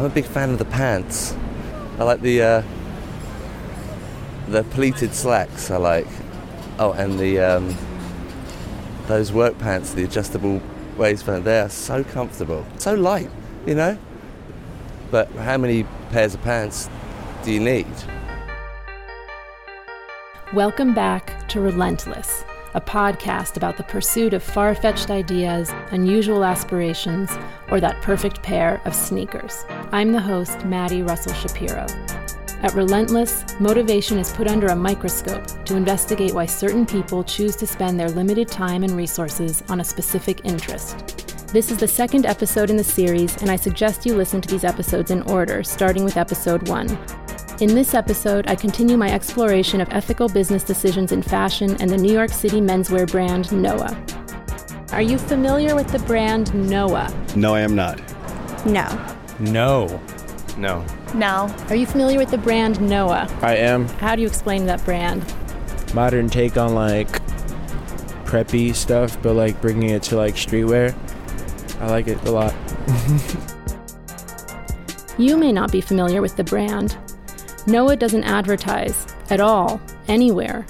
[0.00, 1.36] I'm a big fan of the pants.
[1.98, 2.62] I like the uh,
[4.48, 5.70] the pleated slacks.
[5.70, 6.06] I like.
[6.78, 7.76] Oh, and the um,
[9.08, 10.62] those work pants, the adjustable
[10.96, 11.44] waistband.
[11.44, 13.30] They are so comfortable, so light.
[13.66, 13.98] You know.
[15.10, 16.88] But how many pairs of pants
[17.44, 17.86] do you need?
[20.54, 22.42] Welcome back to Relentless,
[22.72, 27.30] a podcast about the pursuit of far fetched ideas, unusual aspirations,
[27.70, 29.66] or that perfect pair of sneakers.
[29.92, 31.84] I'm the host, Maddie Russell Shapiro.
[32.62, 37.66] At Relentless, motivation is put under a microscope to investigate why certain people choose to
[37.66, 41.48] spend their limited time and resources on a specific interest.
[41.48, 44.62] This is the second episode in the series, and I suggest you listen to these
[44.62, 46.98] episodes in order, starting with episode 1.
[47.58, 51.98] In this episode, I continue my exploration of ethical business decisions in fashion and the
[51.98, 54.00] New York City menswear brand Noah.
[54.92, 57.12] Are you familiar with the brand Noah?
[57.34, 58.00] No, I am not.
[58.64, 59.09] No.
[59.40, 60.00] No.
[60.56, 60.84] No.
[61.14, 61.54] No.
[61.68, 63.28] Are you familiar with the brand Noah?
[63.42, 63.88] I am.
[63.98, 65.24] How do you explain that brand?
[65.94, 67.08] Modern take on like
[68.24, 70.94] preppy stuff, but like bringing it to like streetwear.
[71.80, 72.54] I like it a lot.
[75.20, 76.96] You may not be familiar with the brand.
[77.66, 79.78] Noah doesn't advertise at all,
[80.08, 80.64] anywhere.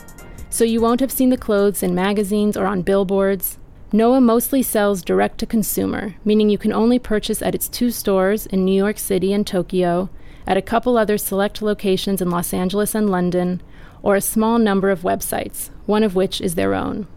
[0.49, 3.60] So you won't have seen the clothes in magazines or on billboards.
[3.93, 8.47] Noah mostly sells direct to consumer, meaning you can only purchase at its two stores
[8.47, 10.09] in New York City and Tokyo,
[10.47, 13.61] at a couple other select locations in Los Angeles and London,
[14.01, 17.09] or a small number of websites, one of which is their own.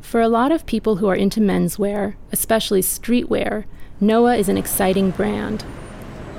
[0.00, 3.64] For a lot of people who are into menswear, especially streetwear,
[4.00, 5.64] Noah is an exciting brand.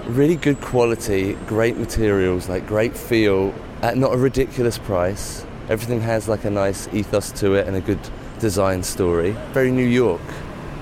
[0.05, 5.45] Really good quality, great materials, like great feel, at not a ridiculous price.
[5.67, 7.99] Everything has like a nice ethos to it and a good
[8.43, 9.31] design story.
[9.53, 10.19] Very New York,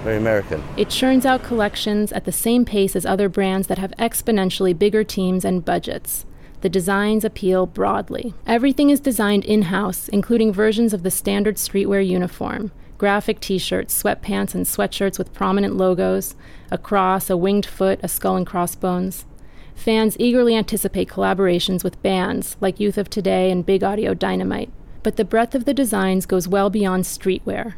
[0.03, 0.63] very American.
[0.77, 5.03] It churns out collections at the same pace as other brands that have exponentially bigger
[5.03, 6.25] teams and budgets.
[6.61, 8.33] The designs appeal broadly.
[8.47, 13.99] Everything is designed in house, including versions of the standard streetwear uniform graphic t shirts,
[14.01, 16.35] sweatpants, and sweatshirts with prominent logos,
[16.69, 19.25] a cross, a winged foot, a skull and crossbones.
[19.73, 24.71] Fans eagerly anticipate collaborations with bands like Youth of Today and Big Audio Dynamite.
[25.03, 27.73] But the breadth of the designs goes well beyond streetwear.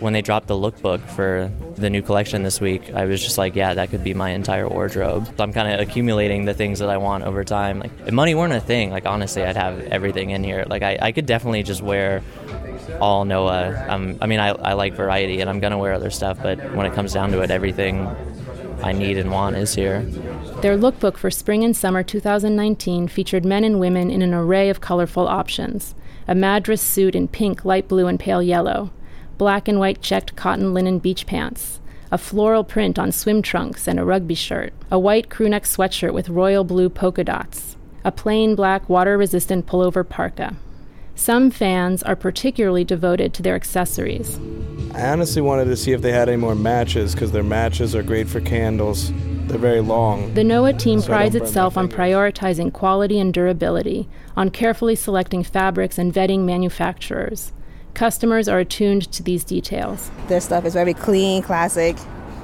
[0.00, 3.54] when they dropped the lookbook for the new collection this week, I was just like,
[3.54, 5.26] yeah, that could be my entire wardrobe.
[5.26, 7.78] So I'm kind of accumulating the things that I want over time.
[7.78, 10.64] Like, if money weren't a thing, like honestly, I'd have everything in here.
[10.66, 12.22] Like, I, I could definitely just wear
[13.00, 13.86] all Noah.
[13.88, 16.38] Um, I mean, I, I like variety, and I'm gonna wear other stuff.
[16.42, 18.08] But when it comes down to it, everything
[18.82, 20.02] I need and want is here.
[20.62, 24.80] Their lookbook for spring and summer 2019 featured men and women in an array of
[24.80, 25.94] colorful options
[26.28, 28.90] a madras suit in pink, light blue, and pale yellow,
[29.38, 33.98] black and white checked cotton linen beach pants, a floral print on swim trunks and
[33.98, 38.88] a rugby shirt, a white crewneck sweatshirt with royal blue polka dots, a plain black
[38.88, 40.56] water resistant pullover parka.
[41.16, 44.38] Some fans are particularly devoted to their accessories.
[44.94, 48.02] I honestly wanted to see if they had any more matches because their matches are
[48.02, 49.10] great for candles.
[49.46, 50.34] They're very long.
[50.34, 55.96] The Noah team So prides itself on prioritizing quality and durability, on carefully selecting fabrics
[55.96, 57.52] and vetting manufacturers.
[57.94, 60.10] Customers are attuned to these details.
[60.28, 61.96] Their stuff is very clean, classic.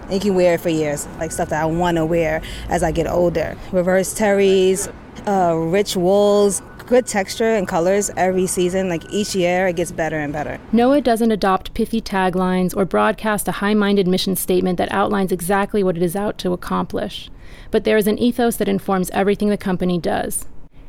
[0.04, 2.41] And you can wear it for years, like stuff that I want to wear
[2.71, 3.56] as I get older.
[3.71, 4.89] Reverse terries,
[5.27, 8.89] uh, rich wools, good texture and colors every season.
[8.89, 10.59] Like each year, it gets better and better.
[10.73, 15.83] Noah doesn't adopt pithy taglines or broadcast a high minded mission statement that outlines exactly
[15.83, 17.31] what it is out to accomplish.
[17.71, 20.45] But there is an ethos that informs everything the company does.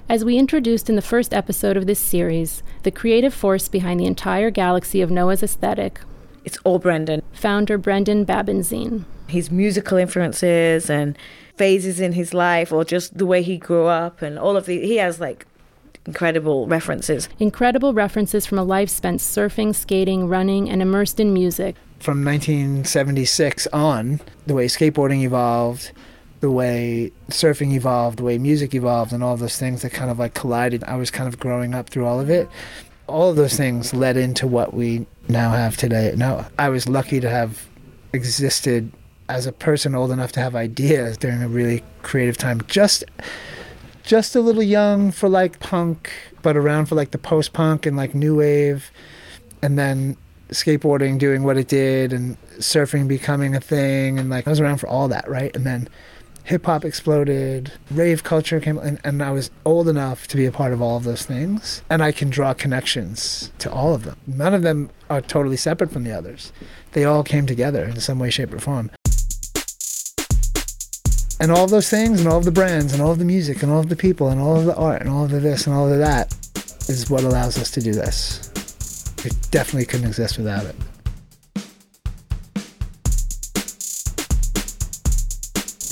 [0.09, 4.05] As we introduced in the first episode of this series, the creative force behind the
[4.05, 6.01] entire galaxy of Noah's aesthetic,
[6.43, 7.21] It's all Brendon.
[7.31, 9.05] founder Brendon Babenzien.
[9.27, 11.17] His musical influences and
[11.57, 14.79] phases in his life, or just the way he grew up, and all of the.
[14.85, 15.45] He has like
[16.05, 17.29] incredible references.
[17.39, 21.75] Incredible references from a life spent surfing, skating, running, and immersed in music.
[21.99, 25.93] from 1976 on, the way skateboarding evolved,
[26.41, 30.19] the way surfing evolved, the way music evolved, and all those things that kind of
[30.19, 30.83] like collided.
[30.83, 32.49] I was kind of growing up through all of it.
[33.07, 36.13] All of those things led into what we now have today.
[36.17, 37.65] Now, I was lucky to have
[38.11, 38.91] existed
[39.33, 42.61] as a person old enough to have ideas during a really creative time.
[42.67, 43.03] Just
[44.03, 46.11] just a little young for like punk,
[46.43, 48.91] but around for like the post punk and like new wave.
[49.63, 50.17] And then
[50.49, 54.77] skateboarding doing what it did and surfing becoming a thing and like I was around
[54.77, 55.55] for all that, right?
[55.55, 55.89] And then
[56.43, 60.51] hip hop exploded, rave culture came and, and I was old enough to be a
[60.51, 61.81] part of all of those things.
[61.89, 64.17] And I can draw connections to all of them.
[64.27, 66.51] None of them are totally separate from the others.
[66.91, 68.91] They all came together in some way, shape, or form.
[71.43, 73.63] And all of those things, and all of the brands, and all of the music,
[73.63, 75.67] and all of the people, and all of the art, and all of the this,
[75.67, 76.33] and all of that
[76.87, 78.49] is what allows us to do this.
[79.25, 80.75] It definitely couldn't exist without it.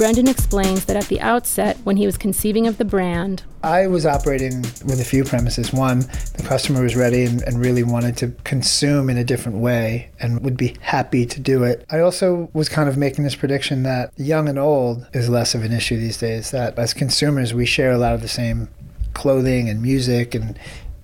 [0.01, 4.03] Brendon explains that at the outset, when he was conceiving of the brand, I was
[4.03, 5.71] operating with a few premises.
[5.71, 10.09] One, the customer was ready and, and, really wanted to consume in a different way
[10.19, 11.85] and would be happy to do it.
[11.91, 15.63] I also was kind of making this prediction that young and old is less of
[15.63, 18.69] an issue these days, that as consumers, we share a lot of the same
[19.13, 20.57] clothing and music and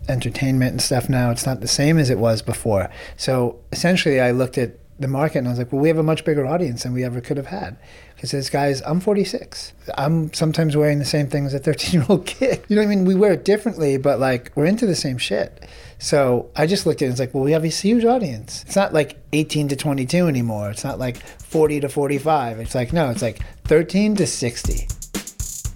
[0.10, 1.30] entertainment and stuff now.
[1.30, 2.90] It's not the same as it was before.
[3.16, 6.04] So essentially, I looked at the market and I was like, well, we have a
[6.04, 7.78] much bigger audience than we ever could have had.
[8.16, 9.74] Because this guys, I'm 46.
[9.96, 12.64] I'm sometimes wearing the same thing as a 13 year old kid.
[12.68, 13.06] You know what I mean?
[13.06, 15.68] We wear it differently, but like we're into the same shit.
[16.00, 18.64] So I just looked at it and it's like, well, we have this huge audience.
[18.64, 20.70] It's not like 18 to 22 anymore.
[20.70, 22.60] It's not like 40 to 45.
[22.60, 24.88] It's like, no, it's like 13 to 60.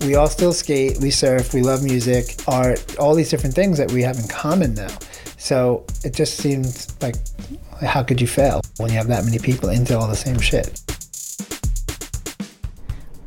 [0.05, 3.91] We all still skate, we surf, we love music, art, all these different things that
[3.91, 4.89] we have in common now.
[5.37, 7.15] So it just seems like,
[7.81, 10.81] how could you fail when you have that many people into all the same shit?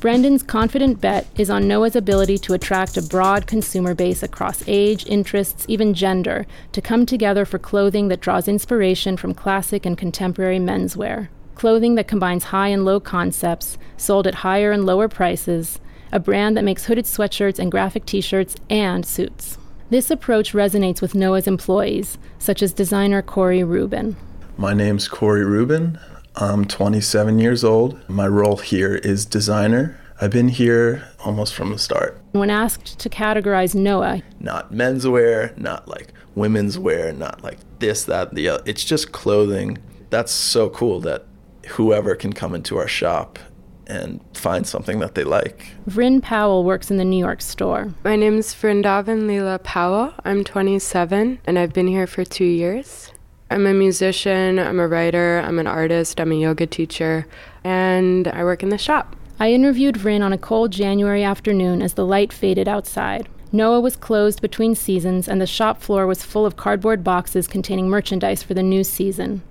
[0.05, 5.07] Brendon's confident bet is on Noah's ability to attract a broad consumer base across age,
[5.07, 10.59] interests, even gender, to come together for clothing that draws inspiration from classic and contemporary
[10.59, 11.29] menswear.
[11.55, 15.81] Clothing that combines high and low concepts, sold at higher and lower prices,
[16.13, 19.57] a brand that makes hooded sweatshirts and graphic t shirts and suits.
[19.89, 24.17] This approach resonates with Noah's employees, such as designer Corey Rubin.
[24.57, 25.99] My name's Corey Rubin.
[26.37, 28.09] I'm 27 years old.
[28.09, 29.99] My role here is designer.
[30.21, 32.21] I've been here almost from the start.
[32.33, 38.35] When asked to categorize Noah, not menswear, not like women's wear, not like this, that,
[38.35, 38.63] the other.
[38.65, 39.79] It's just clothing.
[40.11, 41.27] That's so cool that
[41.71, 43.41] whoever can come into our shop
[43.89, 45.67] and find something that they like.
[45.91, 47.93] Vryn Powell works in the New York store.
[48.05, 50.15] My name is Vrindavan Leela Powell.
[50.25, 53.11] I'm 27 and I've been here for two years.
[53.51, 57.27] I'm a musician, I'm a writer, I'm an artist, I'm a yoga teacher,
[57.63, 59.15] and I work in the shop.
[59.39, 63.29] I interviewed Vryn on a cold January afternoon as the light faded outside.
[63.53, 67.89] Noah was closed between seasons, and the shop floor was full of cardboard boxes containing
[67.89, 69.43] merchandise for the new season.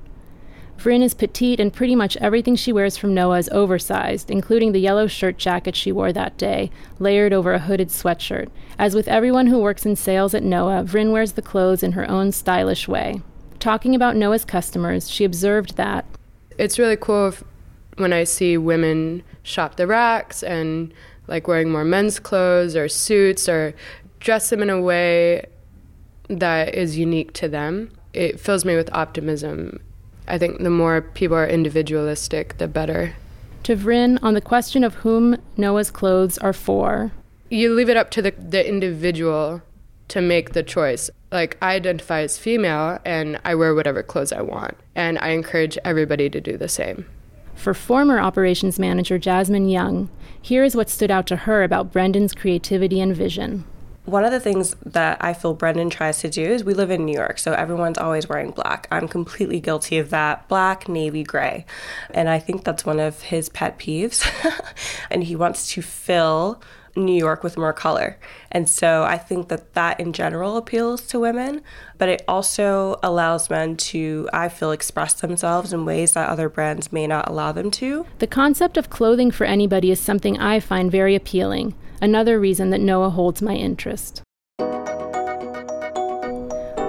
[0.77, 4.81] Vryn is petite, and pretty much everything she wears from Noah is oversized, including the
[4.81, 8.49] yellow shirt jacket she wore that day, layered over a hooded sweatshirt.
[8.79, 12.09] As with everyone who works in sales at Noah, Vryn wears the clothes in her
[12.09, 13.21] own stylish way.
[13.63, 16.03] Talking about Noah's customers, she observed that
[16.57, 17.45] it's really cool if,
[17.95, 20.93] when I see women shop the racks and
[21.27, 23.73] like wearing more men's clothes or suits or
[24.19, 25.45] dress them in a way
[26.27, 27.89] that is unique to them.
[28.13, 29.79] It fills me with optimism.
[30.27, 33.15] I think the more people are individualistic, the better.
[33.63, 37.13] To Vryn, on the question of whom Noah's clothes are for,
[37.49, 39.61] you leave it up to the, the individual
[40.09, 41.09] to make the choice.
[41.31, 44.77] Like, I identify as female and I wear whatever clothes I want.
[44.95, 47.05] And I encourage everybody to do the same.
[47.55, 50.09] For former operations manager Jasmine Young,
[50.41, 53.65] here is what stood out to her about Brendon's creativity and vision.
[54.05, 57.05] One of the things that I feel Brendon tries to do is we live in
[57.05, 58.85] New York, so everyone's always wearing black.
[58.91, 61.65] I'm completely guilty of that black, navy, gray.
[62.13, 64.27] And I think that's one of his pet peeves.
[65.09, 66.61] and he wants to fill
[66.95, 68.17] New York with more color.
[68.51, 71.61] And so I think that that in general appeals to women,
[71.97, 76.91] but it also allows men to, I feel, express themselves in ways that other brands
[76.91, 78.05] may not allow them to.
[78.19, 82.81] The concept of clothing for anybody is something I find very appealing, another reason that
[82.81, 84.21] Noah holds my interest.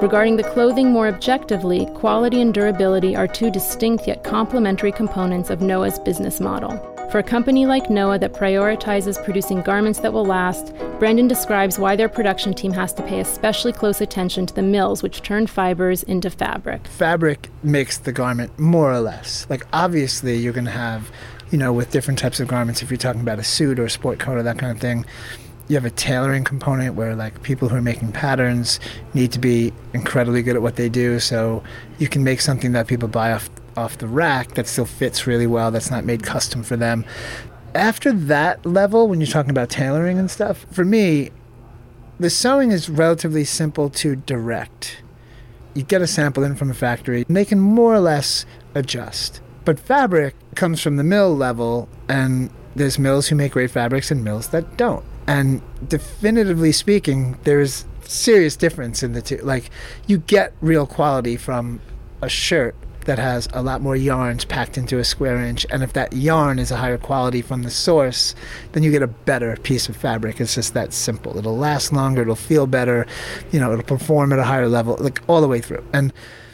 [0.02, 5.62] Regarding the clothing more objectively, quality and durability are two distinct yet complementary components of
[5.62, 6.93] Noah's business model.
[7.14, 11.94] For a company like Noah that prioritizes producing garments that will last, Brendon describes why
[11.94, 16.02] their production team has to pay especially close attention to the mills which turn fibers
[16.02, 16.88] into fabric.
[16.88, 19.46] Fabric makes the garment more or less.
[19.48, 21.12] Like, obviously, you're going to have,
[21.52, 23.90] you know, with different types of garments, if you're talking about a suit or a
[23.90, 25.06] sport coat or that kind of thing,
[25.68, 28.80] you have a tailoring component where like people who are making patterns
[29.14, 31.62] need to be incredibly good at what they do so
[31.98, 35.46] you can make something that people buy off off the rack that still fits really
[35.46, 37.04] well, that's not made custom for them.
[37.74, 41.30] After that level, when you're talking about tailoring and stuff, for me,
[42.18, 45.02] the sewing is relatively simple to direct.
[45.74, 49.40] You get a sample in from a factory, and they can more or less adjust.
[49.64, 54.22] But fabric comes from the mill level, and there's mills who make great fabrics and
[54.22, 55.04] mills that don't.
[55.26, 59.38] And definitively speaking, there's serious difference in the two.
[59.38, 59.70] Like,
[60.06, 61.80] you get real quality from
[62.22, 65.66] a shirt that has a lot more yarns packed into a square inch.
[65.70, 68.34] And if that yarn is a higher quality from the source,
[68.72, 70.40] then you get a better piece of fabric.
[70.40, 71.36] It's just that simple.
[71.38, 73.06] It'll last longer, it'll feel better,
[73.50, 75.84] you know, it'll perform at a higher level, like all the way through.
[75.92, 76.12] And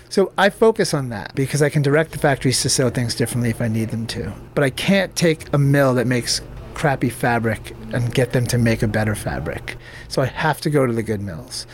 [0.09, 3.50] so I focus on that because I can direct the factories to sew things differently
[3.50, 4.33] if I need them to.
[4.54, 6.40] But I can't take a mill that makes
[6.75, 9.76] crappy fabric and get them to make a better fabric.
[10.09, 11.66] So I have to go to the good mills.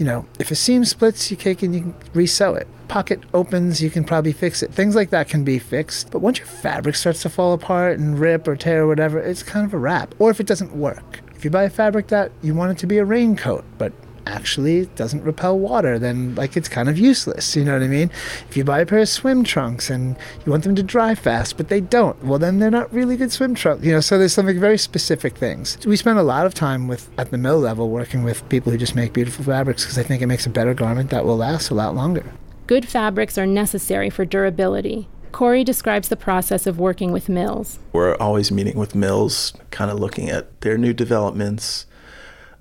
[0.00, 2.66] You know, if a seam splits, you and you can resew it.
[2.88, 4.72] Pocket opens, you can probably fix it.
[4.72, 6.10] Things like that can be fixed.
[6.10, 9.42] But once your fabric starts to fall apart and rip or tear or whatever, it's
[9.42, 10.14] kind of a wrap.
[10.18, 11.20] Or if it doesn't work.
[11.36, 13.92] If you buy a fabric that you want it to be a raincoat, but
[14.26, 17.56] actually doesn't repel water, then like it's kind of useless.
[17.56, 18.10] You know what I mean?
[18.48, 21.56] If you buy a pair of swim trunks and you want them to dry fast,
[21.56, 23.84] but they don't, well then they're not really good swim trunks.
[23.84, 25.78] You know, so there's something very specific things.
[25.86, 28.78] We spend a lot of time with at the mill level working with people who
[28.78, 31.70] just make beautiful fabrics because I think it makes a better garment that will last
[31.70, 32.24] a lot longer.
[32.66, 35.08] Good fabrics are necessary for durability.
[35.32, 37.78] Corey describes the process of working with mills.
[37.92, 41.86] We're always meeting with mills, kind of looking at their new developments,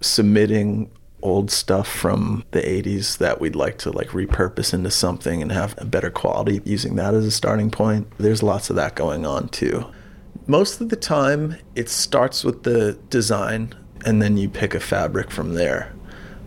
[0.02, 5.52] submitting old stuff from the 80s that we'd like to like repurpose into something and
[5.52, 8.08] have a better quality using that as a starting point.
[8.18, 9.86] There's lots of that going on too.
[10.48, 13.74] Most of the time it starts with the design
[14.06, 15.94] and then you pick a fabric from there.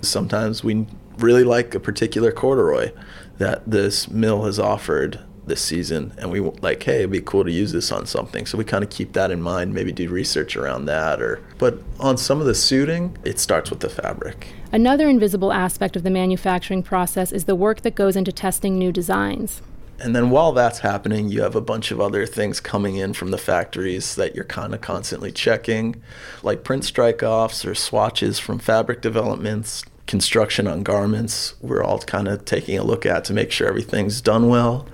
[0.00, 0.86] Sometimes we
[1.18, 2.92] really like a particular corduroy
[3.38, 7.50] that this mill has offered this season and we like hey it'd be cool to
[7.50, 10.56] use this on something so we kind of keep that in mind maybe do research
[10.56, 15.06] around that or but on some of the suiting it starts with the fabric Another
[15.06, 19.60] invisible aspect of the manufacturing process is the work that goes into testing new designs.
[20.00, 23.32] And then while that's happening, you have a bunch of other things coming in from
[23.32, 26.02] the factories that you're kind of constantly checking,
[26.42, 31.54] like print strike offs or swatches from fabric developments, construction on garments.
[31.60, 34.86] We're all kind of taking a look at to make sure everything's done well.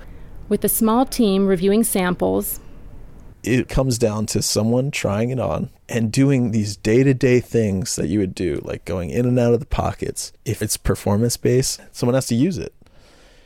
[0.49, 2.59] With a small team reviewing samples,
[3.43, 7.97] it comes down to someone trying it on and doing these day to day things
[7.97, 10.33] that you would do, like going in and out of the pockets.
[10.45, 12.75] If it's performance based, someone has to use it.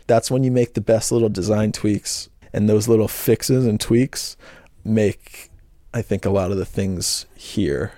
[0.06, 2.28] That's when you make the best little design tweaks.
[2.52, 4.37] And those little fixes and tweaks
[4.85, 5.50] make,
[5.92, 7.92] I think, a lot of the things here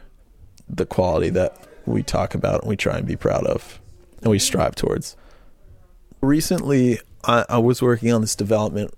[0.66, 3.80] the quality that we talk about and we try and be proud of
[4.22, 5.14] and we strive towards.
[6.22, 8.94] Recently, I, I was working on this development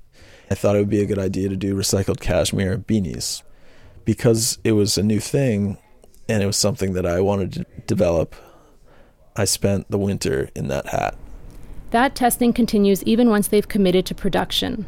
[0.50, 3.42] I thought it would be a good idea to do recycled cashmere beanies
[4.04, 5.78] because it was a new thing
[6.28, 8.34] and it was something that I wanted to develop.
[9.34, 11.16] I spent the winter in that hat.
[11.90, 14.86] That testing continues even once they've committed to production.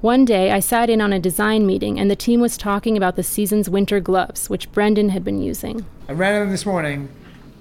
[0.00, 3.16] One day, I sat in on a design meeting and the team was talking about
[3.16, 5.84] the season's winter gloves, which Brendon had been using.
[6.08, 7.08] I ran them this morning,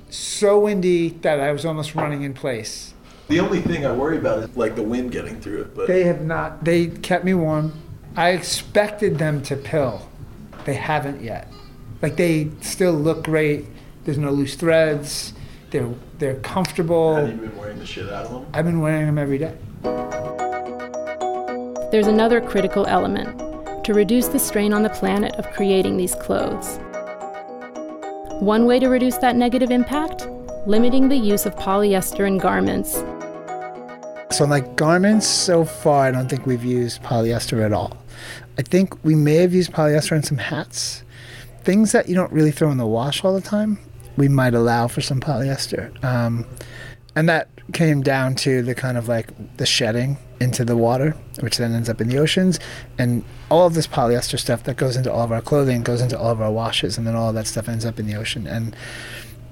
[0.10, 2.93] so windy that I was almost running in place.
[3.28, 5.76] The only thing I worry about is like the wind getting through it.
[5.76, 6.64] But They have not.
[6.64, 7.74] They kept me warm.
[8.16, 10.08] I expected them to pill.
[10.66, 11.48] They haven't yet.
[12.02, 13.66] Like they still look great.
[14.04, 15.34] There's no loose threads.
[15.72, 15.90] They're
[16.20, 17.16] they're comfortable.
[17.16, 18.46] have you been wearing the shit out of them?
[18.54, 19.56] I've been wearing them every day.
[21.92, 23.40] There's another critical element
[23.86, 26.78] to reduce the strain on the planet of creating these clothes.
[28.42, 30.28] One way to reduce that negative impact?
[30.66, 33.04] Limiting the use of polyester in garments
[34.34, 37.96] So, on like garments, so far, I don't think we've used polyester at all.
[38.58, 41.04] I think we may have used polyester in some hats.
[41.62, 43.78] Things that you don't really throw in the wash all the time,
[44.18, 46.04] we might allow for some polyester.
[46.04, 46.48] Um,
[47.16, 51.58] and that came down to the kind of like the shedding into the water, which
[51.58, 52.60] then ends up in the oceans.
[52.98, 56.18] And all of this polyester stuff that goes into all of our clothing goes into
[56.18, 58.48] all of our washes, and then all that stuff ends up in the ocean.
[58.48, 58.76] And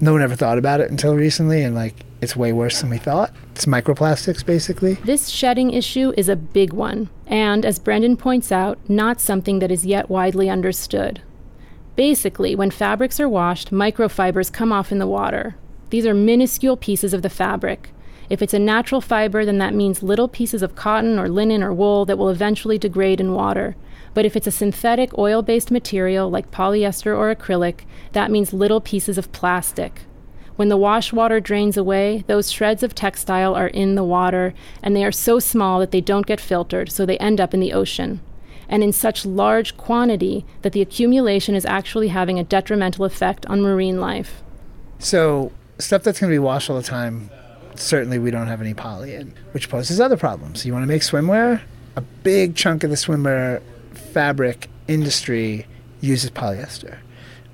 [0.02, 2.98] no one ever thought about it until recently, and like it's way worse than we
[2.98, 3.32] thought.
[3.52, 4.94] It's microplastics, basically.
[4.94, 9.70] This shedding issue is a big one, and as Brendon points out, not something that
[9.70, 11.22] is yet widely understood.
[11.94, 15.54] Basically, when fabrics are washed, microfibers come off in the water.
[15.90, 17.90] These are minuscule pieces of the fabric.
[18.28, 21.72] If it's a natural fiber, then that means little pieces of cotton or linen or
[21.72, 23.76] wool that will eventually degrade in water.
[24.14, 27.80] But if it's a synthetic oil based material like polyester or acrylic,
[28.12, 30.02] that means little pieces of plastic.
[30.56, 34.52] When the wash water drains away, those shreds of textile are in the water,
[34.82, 37.60] and they are so small that they don't get filtered, so they end up in
[37.60, 38.20] the ocean.
[38.68, 43.62] And in such large quantity that the accumulation is actually having a detrimental effect on
[43.62, 44.42] marine life.
[44.98, 47.30] So, stuff that's going to be washed all the time,
[47.74, 50.64] certainly we don't have any poly in, which poses other problems.
[50.64, 51.62] You want to make swimwear?
[51.96, 53.62] A big chunk of the swimwear
[53.96, 55.66] fabric industry
[56.00, 56.98] uses polyester.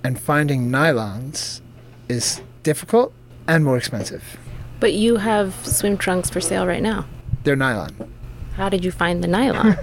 [0.03, 1.61] And finding nylons
[2.09, 3.13] is difficult
[3.47, 4.39] and more expensive.
[4.81, 7.07] But you have swim trunks for sale right now.
[7.45, 8.13] They're nylon.
[8.55, 9.77] How did you find the nylon?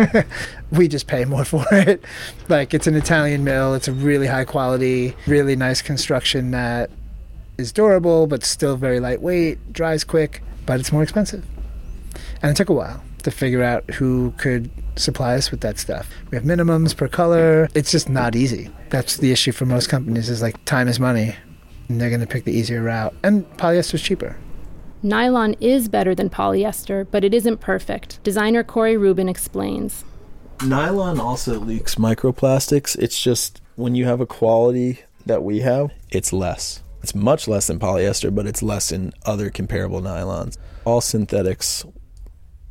[0.72, 2.04] we just pay more for it.
[2.50, 3.74] Like it's an Italian mill.
[3.74, 6.90] It's a really high quality, really nice construction that
[7.58, 11.46] is durable but still very lightweight, dries quick, but it's more expensive.
[12.42, 16.10] And it took a while to figure out who could supply us with that stuff.
[16.32, 17.70] We have minimums per color.
[17.74, 18.70] It's just not easy.
[18.90, 21.36] That's the issue for most companies is like time is money.
[21.88, 23.14] And they're going to pick the easier route.
[23.24, 24.38] And polyester's cheaper.
[25.04, 28.24] Nylon is better than polyester, but it isn't perfect.
[28.24, 30.04] Designer Corey Rubin explains.
[30.64, 32.98] Nylon also leaks microplastics.
[32.98, 36.82] It's just when you have a quality that we have, it's less.
[37.04, 40.58] It's much less than polyester, but it's less in other comparable nylons.
[40.86, 41.86] All synthetics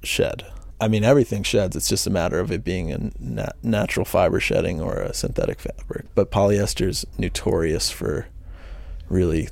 [0.03, 0.45] shed.
[0.85, 1.75] I mean, everything sheds.
[1.77, 5.59] It's just a matter of it being a nat- natural fiber shedding or a synthetic
[5.59, 6.05] fabric.
[6.15, 8.27] But polyester is notorious for
[9.09, 9.49] really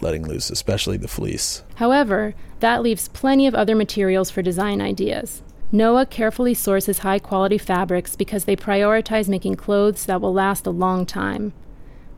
[0.00, 1.62] letting loose, especially the fleece.
[1.76, 5.44] However, that leaves plenty of other materials for design ideas.
[5.70, 10.70] Noah carefully sources high quality fabrics because they prioritize making clothes that will last a
[10.70, 11.52] long time.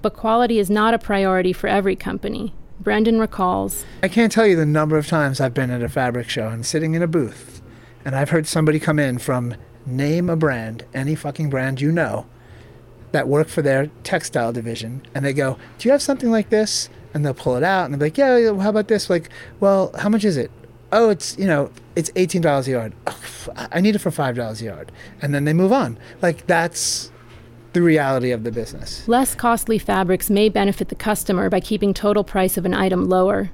[0.01, 2.55] But quality is not a priority for every company.
[2.81, 6.31] Brendon recalls I can't tell you the number of times I've been at a fabric
[6.31, 7.61] show and sitting in a booth,
[8.05, 9.55] and I've heard somebody come in from
[9.87, 12.27] name a brand, any fucking brand you know,
[13.13, 16.89] that work for their textile division, and they go, Do you have something like this?
[17.13, 19.09] And they'll pull it out and they'll be like, Yeah, how about this?
[19.09, 19.31] Like,
[19.61, 20.51] well, how much is it?
[20.93, 22.93] Oh, it's, you know, it's $18 a yard.
[23.07, 23.21] Oh,
[23.57, 24.93] I need it for $5 a yard.
[25.21, 25.99] And then they move on.
[26.23, 27.11] Like, that's
[27.73, 29.07] the reality of the business.
[29.09, 33.51] less costly fabrics may benefit the customer by keeping total price of an item lower.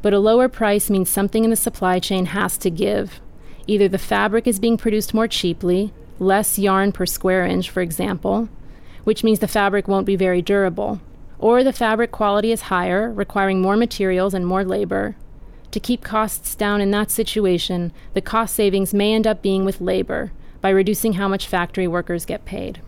[0.00, 3.20] But a lower price means something in the supply chain has to give.
[3.66, 8.48] Either the fabric is being produced more cheaply, less yarn per square inch, for example,
[9.04, 11.00] which means the fabric won't be very durable,
[11.38, 15.16] or the fabric quality is higher, requiring more materials and more labor.
[15.70, 19.80] To keep costs down in that situation, the cost savings may end up being with
[19.80, 22.80] labor by reducing how much factory workers get paid.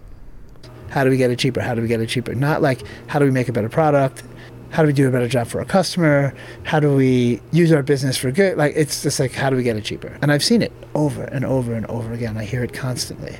[0.90, 1.60] How do we get it cheaper?
[1.60, 2.34] How do we get it cheaper?
[2.34, 4.22] Not like how do we make a better product?
[4.70, 6.34] How do we do a better job for our customer?
[6.64, 8.56] How do we use our business for good?
[8.56, 10.18] Like it's just like how do we get it cheaper?
[10.20, 12.36] And I've seen it over and over and over again.
[12.36, 13.36] I hear it constantly.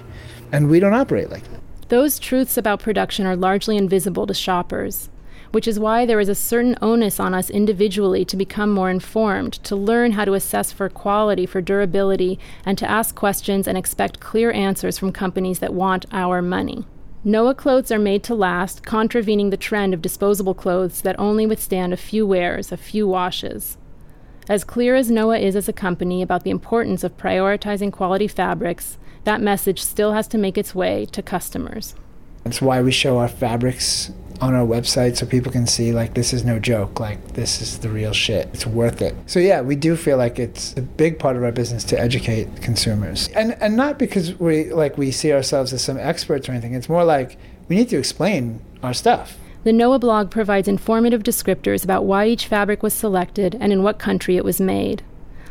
[0.52, 1.60] And we don't operate like that.
[1.88, 5.08] Those truths about production are largely invisible to shoppers,
[5.52, 9.52] which is why there is a certain onus on us individually to become more informed,
[9.64, 14.20] to learn how to assess for quality, for durability, and to ask questions and expect
[14.20, 16.86] clear answers from companies that want our money.
[17.24, 21.92] Noah clothes are made to last, contravening the trend of disposable clothes that only withstand
[21.92, 23.76] a few wears, a few washes.
[24.48, 28.96] As clear as Noah is as a company about the importance of prioritizing quality fabrics,
[29.24, 31.96] that message still has to make its way to customers.
[32.46, 36.32] That's why we show our fabrics on our website so people can see like this
[36.32, 38.48] is no joke like this is the real shit.
[38.52, 39.16] It's worth it.
[39.26, 42.62] So yeah we do feel like it's a big part of our business to educate
[42.62, 43.26] consumers.
[43.34, 46.74] And and not because we like we see ourselves as some experts or anything.
[46.74, 47.36] It's more like
[47.68, 49.36] we need to explain our stuff.
[49.64, 53.98] The Noah blog provides informative descriptors about why each fabric was selected and in what
[53.98, 55.02] country it was made.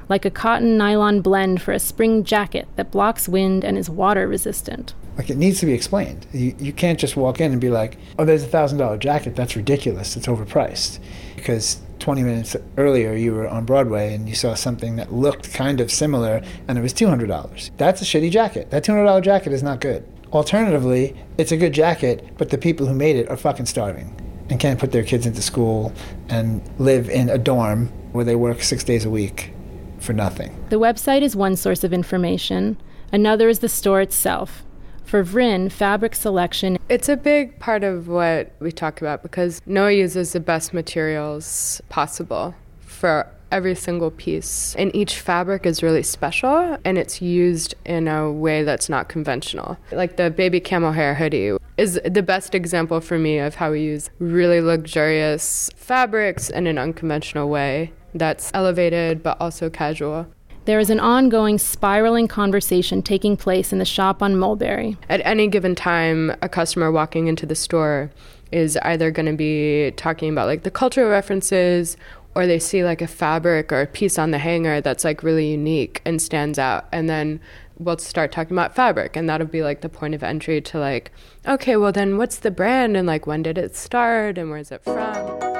[0.07, 4.29] Like a cotton nylon blend for a spring jacket that blocks wind and is water
[4.29, 4.93] resistant.
[5.17, 6.25] Like it needs to be explained.
[6.33, 9.35] You, you can't just walk in and be like oh there's a thousand dollar jacket.
[9.35, 10.15] That's ridiculous.
[10.15, 10.99] It's overpriced.
[11.35, 15.79] Because 20 minutes earlier you were on broadway and you saw something that looked kind
[15.79, 18.69] of similar and it was $200 that's a shitty jacket.
[18.69, 20.05] That $200 jacket is not good.
[20.33, 24.13] Alternatively it's a good jacket but the people who made it are fucking starving
[24.49, 25.93] and can't put their kids into school
[26.29, 29.53] and live in a dorm where they work six days a week
[29.99, 30.63] for nothing.
[30.69, 32.77] The website is one source of information,
[33.11, 34.64] another is the store itself.
[35.05, 39.91] For Vrin, fabric selection It's a big part of what we talk about because Noah
[39.91, 44.75] uses the best materials possible for every single piece.
[44.75, 49.77] And each fabric is really special and it's used in a way that's not conventional.
[49.91, 53.81] Like the baby camel hair hoodie is the best example for me of how we
[53.81, 60.27] use really luxurious fabrics in an unconventional way that's elevated but also casual.
[60.65, 64.97] There is an ongoing spiraling conversation taking place in the shop on Mulberry.
[65.09, 68.09] At any given time, a customer walking into the store
[68.51, 71.97] is either going to be talking about like the cultural references
[72.33, 75.51] or they see like a fabric or a piece on the hanger that's like really
[75.51, 77.39] unique and stands out and then
[77.77, 81.11] we'll start talking about fabric and that'll be like the point of entry to like
[81.47, 84.83] okay well then what's the brand and like when did it start and where's it
[84.83, 85.54] from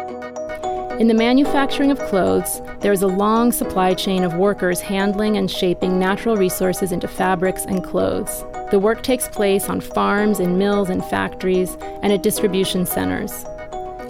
[0.98, 5.52] In the manufacturing of clothes, there is a long supply chain of workers handling and
[5.52, 8.46] shaping natural resources into fabrics and clothes.
[8.72, 13.44] The work takes place on farms, in mills and factories, and at distribution centers.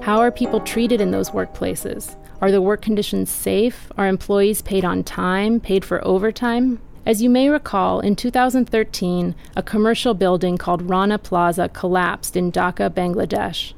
[0.03, 2.15] How are people treated in those workplaces?
[2.39, 3.91] Are the work conditions safe?
[3.97, 6.79] Are employees paid on time, paid for overtime?
[7.03, 12.91] As you may recall, in 2013, a commercial building called Rana Plaza collapsed in Dhaka,
[12.91, 13.73] Bangladesh.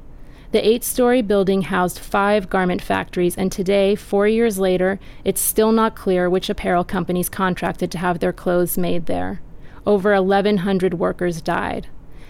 [0.52, 5.74] The eight story building housed five garment factories, and today, four years later, it's still
[5.74, 9.42] not clear which apparel companies contracted to have their clothes made there.
[9.86, 11.88] Over 1,100 workers died.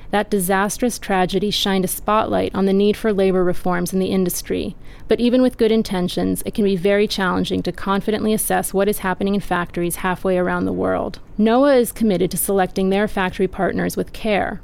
[0.09, 4.75] That disastrous tragedy shined a spotlight on the need for labor reforms in the industry,
[5.07, 8.99] but even with good intentions, it can be very challenging to confidently assess what is
[8.99, 11.19] happening in factories halfway around the world.
[11.37, 14.61] Noah is committed to selecting their factory partners with care.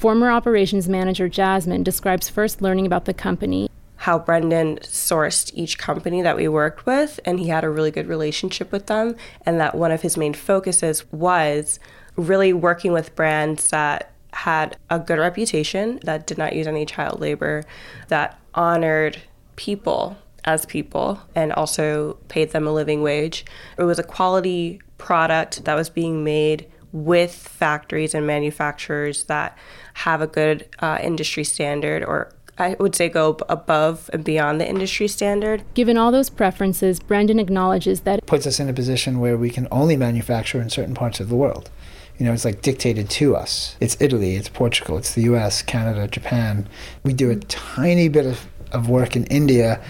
[0.00, 6.22] Former operations manager Jasmine describes first learning about the company how Brendon sourced each company
[6.22, 9.74] that we worked with, and he had a really good relationship with them, and that
[9.74, 11.78] one of his main focuses was
[12.16, 17.20] really working with brands that had a good reputation, that did not use any child
[17.20, 17.62] labor,
[18.08, 19.18] that honored
[19.56, 23.44] people as people and also paid them a living wage.
[23.76, 29.56] It was a quality product that was being made with factories and manufacturers that
[29.94, 34.68] have a good uh, industry standard or I would say go above and beyond the
[34.68, 35.64] industry standard.
[35.72, 39.48] Given all those preferences, Brendon acknowledges that it puts us in a position where we
[39.48, 41.70] can only manufacture in certain parts of the world.
[42.18, 43.76] You know, it's like dictated to us.
[43.80, 46.68] It's Italy, it's Portugal, it's the US, Canada, Japan.
[47.02, 49.82] We do a tiny bit of, of work in India,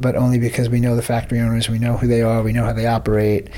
[0.00, 2.64] but only because we know the factory owners, we know who they are, we know
[2.64, 3.48] how they operate.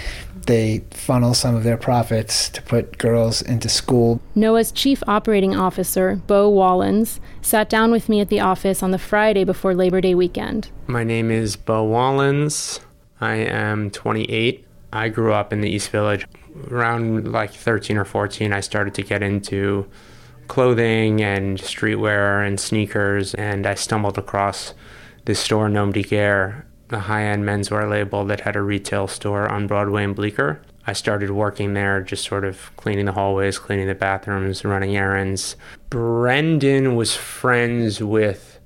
[0.47, 4.21] They funnel some of their profits to put girls into school.
[4.35, 8.99] Noah's chief operating officer, Beau Wollens, sat down with me at the office on the
[8.99, 10.71] Friday before Labor Day weekend.
[10.87, 12.81] My name is Beau Wollens.
[13.21, 14.65] I am 28.
[14.93, 16.27] I grew up in the East Village
[16.71, 19.87] around like 13 or 14, I started to get into
[20.49, 24.75] clothing and streetwear and sneakers, and I stumbled across
[25.25, 29.49] this store, Nom de Guerre, a high end menswear label that had a retail store
[29.49, 30.61] on Broadway and Bleecker.
[30.87, 35.57] I started working there, just sort of cleaning the hallways, cleaning the bathrooms, running errands.
[35.91, 38.61] Brendon was friends with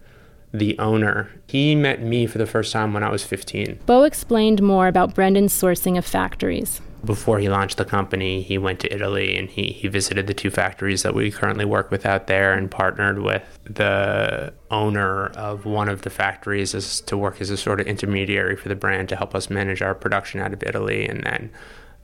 [0.52, 1.30] the owner.
[1.46, 3.80] He met me for the first time when I was 15.
[3.86, 8.80] Beau explained more about Brendon's sourcing of factories before he launched the company, he went
[8.80, 12.26] to Italy and he, he visited the two factories that we currently work with out
[12.26, 17.50] there and partnered with the owner of one of the factories as to work as
[17.50, 20.62] a sort of intermediary for the brand to help us manage our production out of
[20.62, 21.06] Italy.
[21.06, 21.50] And then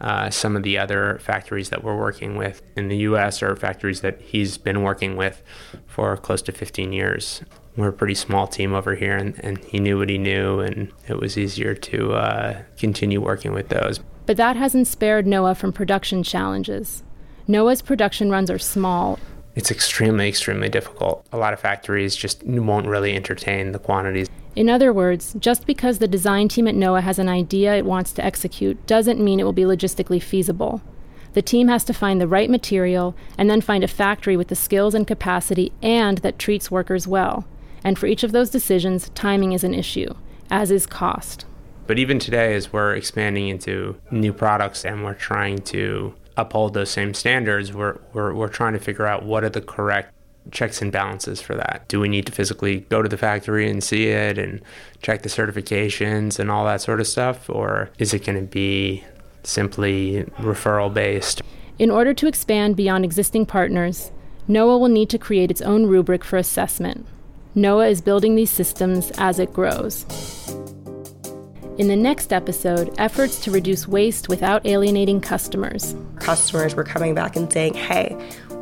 [0.00, 4.00] uh, some of the other factories that we're working with in the US are factories
[4.00, 5.42] that he's been working with
[5.86, 7.42] for close to 15 years.
[7.76, 10.90] We're a pretty small team over here, and, and he knew what he knew, and
[11.08, 14.00] it was easier to uh, continue working with those.
[14.26, 17.02] But that hasn't spared Noah from production challenges.
[17.48, 19.18] Noah's production runs are small.
[19.54, 21.24] It's extremely, extremely difficult.
[21.32, 24.28] A lot of factories just won't really entertain the quantities.
[24.56, 28.12] In other words, just because the design team at Noah has an idea it wants
[28.12, 30.82] to execute doesn't mean it will be logistically feasible.
[31.34, 34.56] The team has to find the right material and then find a factory with the
[34.56, 37.46] skills and capacity and that treats workers well.
[37.84, 40.14] And for each of those decisions, timing is an issue,
[40.50, 41.44] as is cost.
[41.86, 46.90] But even today, as we're expanding into new products and we're trying to uphold those
[46.90, 50.12] same standards, we're, we're, we're trying to figure out what are the correct
[50.50, 51.84] checks and balances for that.
[51.88, 54.62] Do we need to physically go to the factory and see it and
[55.02, 57.48] check the certifications and all that sort of stuff?
[57.48, 59.04] Or is it going to be
[59.42, 61.42] simply referral based?
[61.78, 64.10] In order to expand beyond existing partners,
[64.48, 67.06] Noah will need to create its own rubric for assessment.
[67.54, 70.04] Noah is building these systems as it grows.
[71.78, 75.94] In the next episode, efforts to reduce waste without alienating customers.
[76.18, 78.16] Customers were coming back and saying, hey,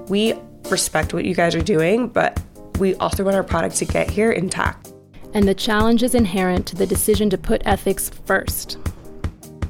[0.09, 0.35] we
[0.69, 2.43] respect what you guys are doing, but
[2.81, 4.93] we also want our product to get here intact.
[5.33, 8.79] And the challenges inherent to the decision to put ethics first.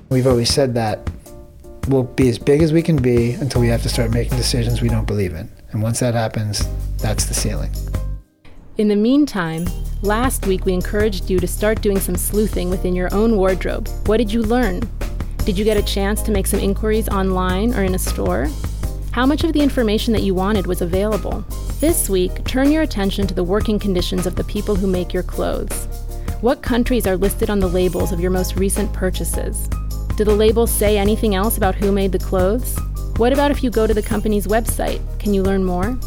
[0.09, 1.11] We've always said that
[1.89, 4.81] we'll be as big as we can be until we have to start making decisions
[4.81, 5.53] we don't believe in.
[5.73, 7.73] And once that happens, that's the ceiling.
[8.79, 9.67] In the meantime,
[10.05, 13.89] last week we encouraged you to start doing some sleuthing within your own wardrobe.
[14.07, 14.81] What did you learn?
[15.39, 18.49] Did you get a chance to make some inquiries online or in a store?
[19.13, 21.43] How much of the information that you wanted was available?
[21.81, 25.23] This week, turn your attention to the working conditions of the people who make your
[25.23, 25.87] clothes.
[26.43, 29.69] What countries are listed on the labels of your most recent purchases?
[30.17, 32.79] Do the labels say anything else about who made the clothes?
[33.17, 35.01] What about if you go to the company's website?
[35.19, 35.99] Can you learn more?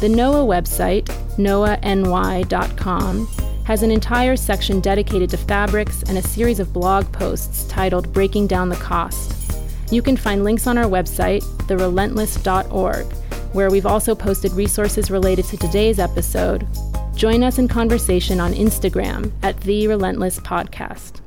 [0.00, 1.04] The Noah website,
[1.36, 3.26] noahny.com,
[3.64, 8.46] has an entire section dedicated to fabrics and a series of blog posts titled Breaking
[8.46, 9.60] Down the Cost.
[9.92, 13.12] You can find links on our website, therelentless.org,
[13.52, 16.66] where we've also posted resources related to today's episode.
[17.14, 21.20] Join us in conversation on Instagram at The Relentless Podcast.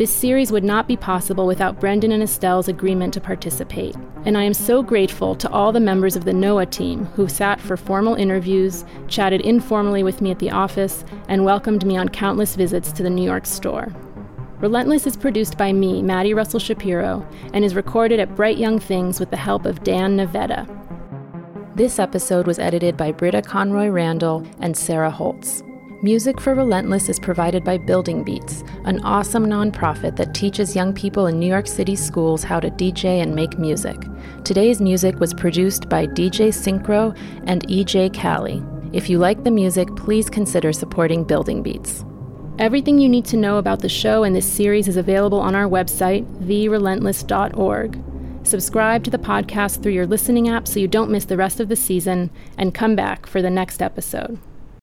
[0.00, 4.44] This series would not be possible without Brendon and Estelle's agreement to participate, and I
[4.44, 8.14] am so grateful to all the members of the Noah team who sat for formal
[8.14, 13.02] interviews, chatted informally with me at the office, and welcomed me on countless visits to
[13.02, 13.92] the New York store.
[14.60, 19.20] Relentless is produced by me, Maddie Russell Shapiro, and is recorded at Bryght Young Things
[19.20, 20.66] with the help of Dan Navetta.
[21.76, 25.62] This episode was edited by Britta Conroy Randall and Sarah Holtz.
[26.02, 31.26] Music for Relentless is provided by Building Beats, an awesome nonprofit that teaches young people
[31.26, 33.98] in New York City schools how to DJ and make music.
[34.42, 38.62] Today's music was produced by DJ Synchro and EJ Cali.
[38.94, 42.02] If you like the music, please consider supporting Building Beats.
[42.58, 45.68] Everything you need to know about the show and this series is available on our
[45.68, 48.02] website, therelentless.org.
[48.42, 51.68] Subscribe to the podcast through your listening app so you don't miss the rest of
[51.68, 54.38] the season, and come back for the next episode.